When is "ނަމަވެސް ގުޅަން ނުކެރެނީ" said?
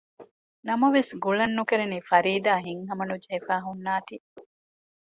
0.67-1.97